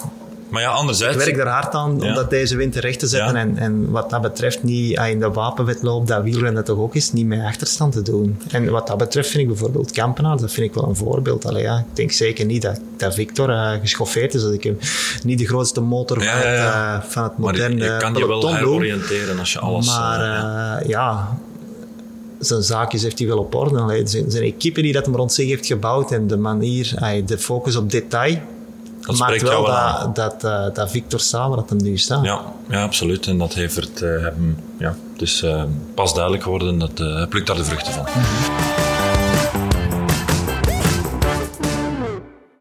Maar 0.49 0.63
ja, 0.63 0.69
anderzijds... 0.71 1.17
Ik 1.17 1.37
werk 1.37 1.47
er 1.47 1.53
hard 1.53 1.75
aan 1.75 1.91
om 1.91 2.03
Ja. 2.03 2.15
dat 2.15 2.31
deze 2.31 2.57
winter 2.57 2.81
recht 2.81 2.99
te 2.99 3.07
zetten. 3.07 3.35
Ja. 3.35 3.41
En, 3.41 3.59
en 3.59 3.91
wat 3.91 4.11
dat 4.11 4.21
betreft 4.21 4.63
niet 4.63 4.99
ah, 4.99 5.09
in 5.09 5.21
de 5.21 5.31
wapenwedloop, 5.31 6.07
dat 6.07 6.23
wielrennen 6.23 6.65
toch 6.65 6.79
ook 6.79 6.95
is, 6.95 7.13
niet 7.13 7.27
met 7.27 7.41
achterstand 7.45 7.93
te 7.93 8.03
doen. 8.03 8.39
En 8.51 8.71
wat 8.71 8.87
dat 8.87 8.99
betreft 8.99 9.29
vind 9.29 9.43
ik 9.43 9.49
bijvoorbeeld 9.49 9.91
Kampenaar, 9.91 10.37
dat 10.37 10.53
vind 10.53 10.67
ik 10.67 10.75
wel 10.75 10.89
een 10.89 10.97
voorbeeld. 10.97 11.47
Allee, 11.47 11.63
ja, 11.63 11.79
ik 11.79 11.97
denk 11.97 12.13
zeker 12.13 12.45
niet 12.45 12.63
dat, 12.63 12.81
dat 12.97 13.15
Victor 13.15 13.51
eh, 13.51 13.71
geschoffeerd 13.81 14.35
is. 14.35 14.43
Dat 14.43 14.53
ik 14.53 14.63
hem 14.63 14.79
niet 15.23 15.39
de 15.39 15.47
grootste 15.47 15.81
motor 15.81 16.23
Ja, 16.23 16.31
van. 16.31 16.49
Het, 16.49 16.59
eh, 16.59 17.11
van 17.11 17.23
het 17.23 17.39
Maar 17.39 17.55
je, 17.55 17.61
moderne 17.61 17.93
je 17.93 17.97
kan 17.97 18.15
je 18.15 18.27
wel 18.27 18.55
heroriënteren 18.55 19.39
als 19.39 19.53
je 19.53 19.59
alles... 19.59 19.87
Maar 19.87 20.21
eh, 20.21 20.89
ja. 20.89 21.11
eh, 21.11 21.47
zijn 22.39 22.63
zaakjes 22.63 23.03
heeft 23.03 23.19
hij 23.19 23.29
wel 23.29 23.39
op 23.39 23.55
orde. 23.55 24.03
Zijn, 24.05 24.31
zijn 24.31 24.45
equipe 24.45 24.81
die 24.81 24.93
dat 24.93 25.05
hem 25.07 25.17
rond 25.17 25.33
zich 25.33 25.49
heeft 25.49 25.67
gebouwd 25.67 26.13
en 26.13 26.27
de 26.27 26.37
manier, 26.37 26.95
de 27.27 27.39
focus 27.39 27.77
op 27.77 27.91
detail, 27.91 28.39
Dat 29.09 29.19
maakt 29.19 29.43
wel 29.43 29.65
dat, 29.65 30.15
dat, 30.15 30.45
eh, 30.45 30.75
dat 30.75 30.91
Victor 30.91 31.21
Samen 31.21 31.57
dat 31.57 31.69
hem 31.69 31.83
nu 31.83 31.99
staat. 31.99 32.25
Ja, 32.25 32.43
ja, 32.69 32.83
absoluut. 32.83 33.27
En 33.27 33.39
dat 33.39 33.55
heeft 33.55 33.77
het, 33.77 34.03
eh, 34.03 34.11
hem, 34.11 34.57
ja, 34.79 34.95
dus 35.17 35.43
eh, 35.43 35.63
pas 35.95 36.15
duidelijk 36.15 36.43
geworden 36.43 36.79
dat 36.79 36.95
plukt 37.29 37.47
daar 37.47 37.57
de 37.57 37.65
vruchten 37.65 37.93
van. 37.93 38.07